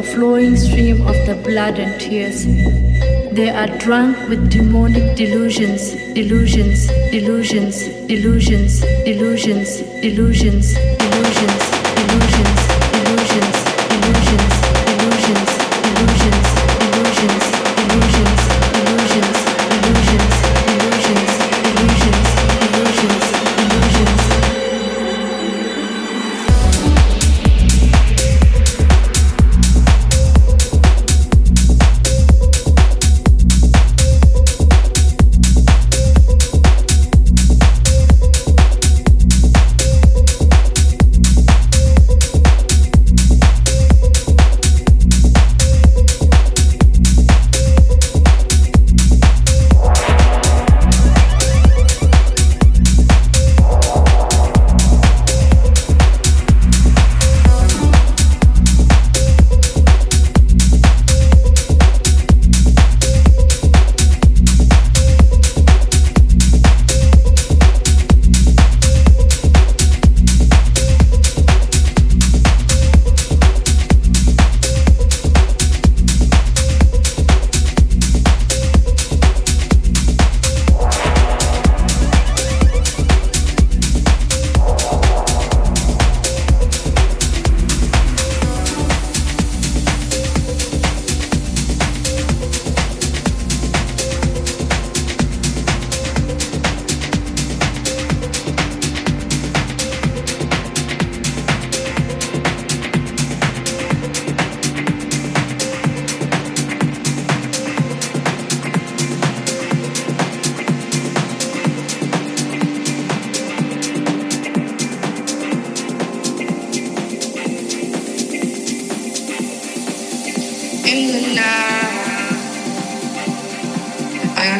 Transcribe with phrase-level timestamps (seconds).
[0.00, 2.46] the flowing stream of the blood and tears.
[3.36, 7.76] They are drunk with demonic delusions, delusions, delusions,
[8.08, 10.99] delusions, delusions, delusions,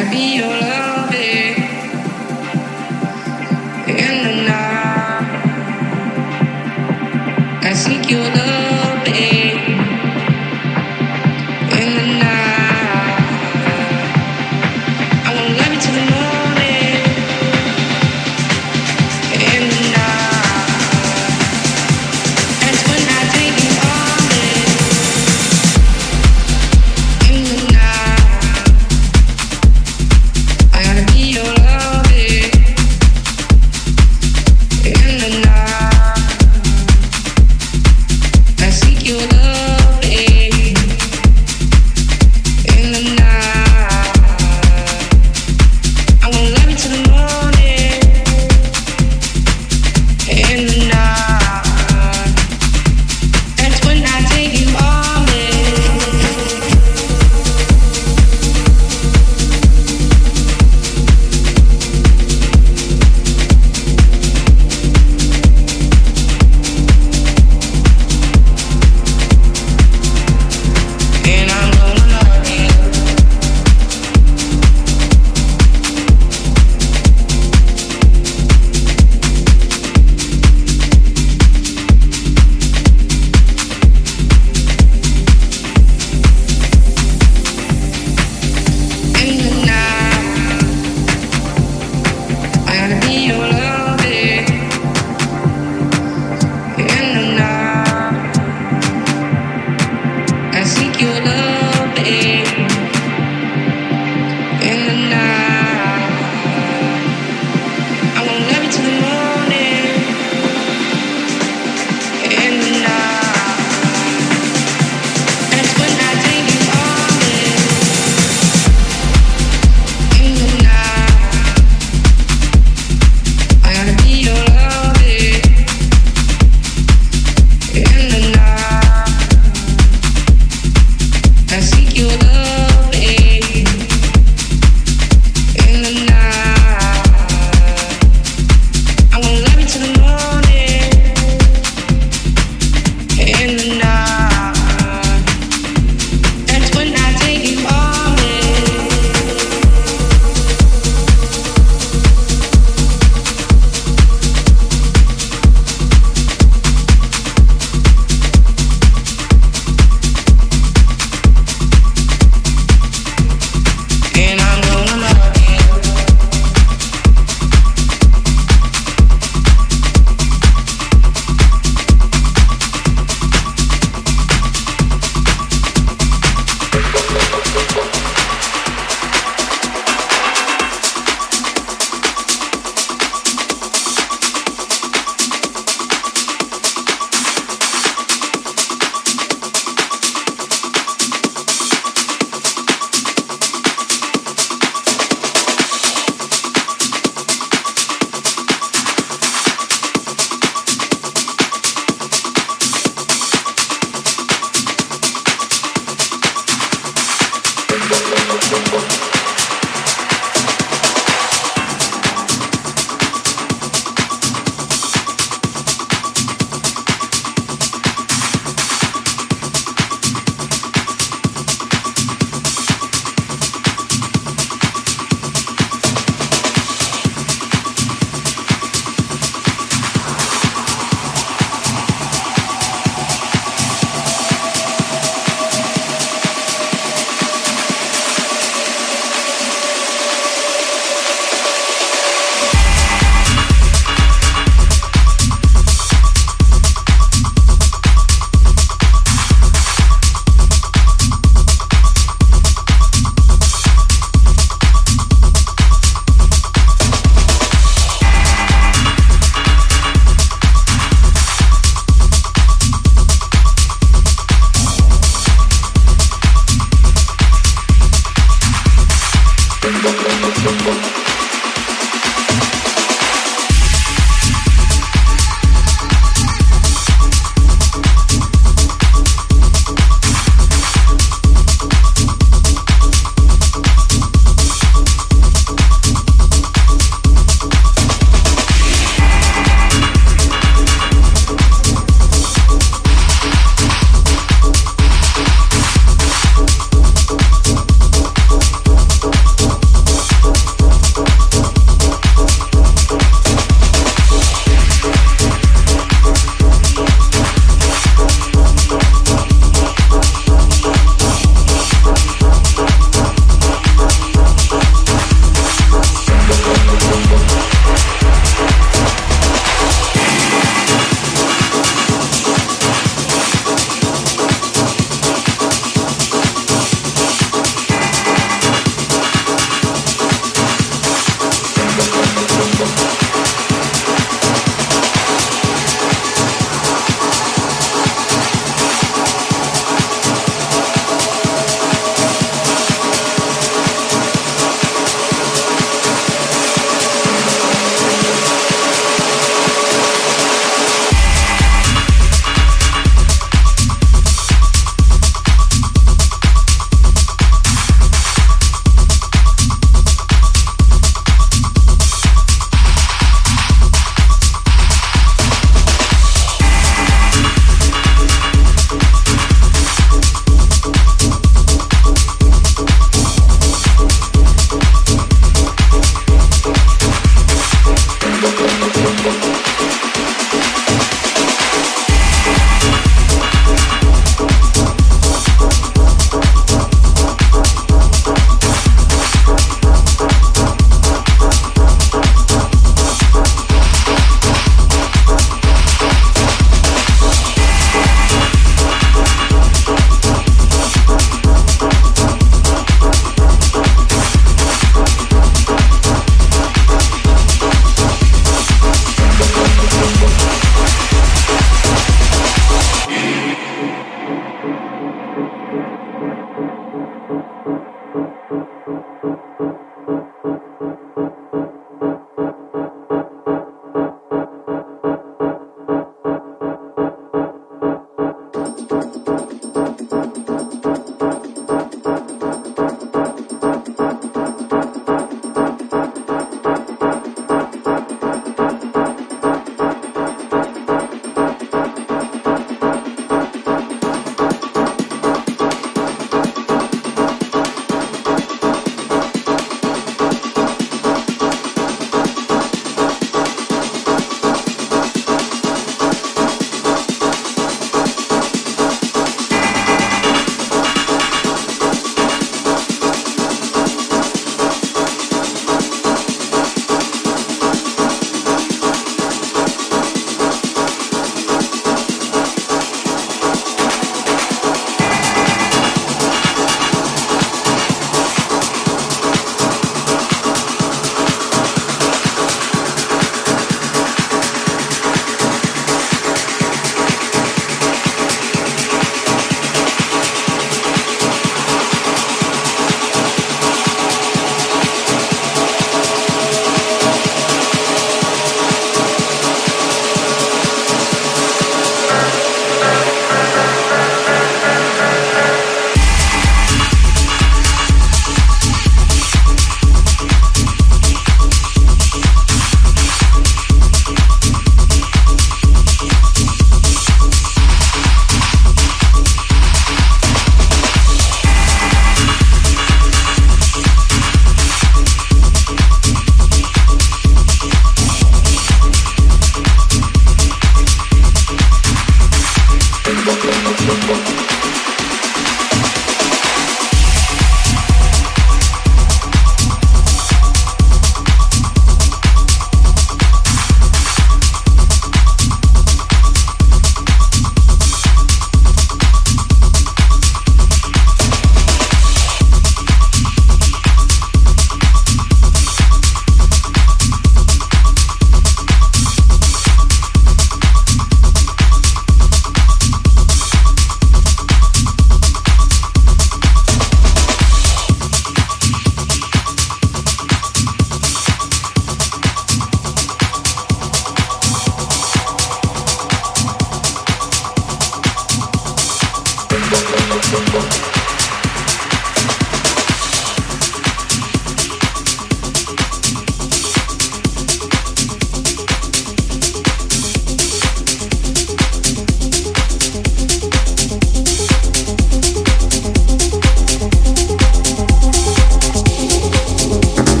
[0.00, 0.69] gotta be your love.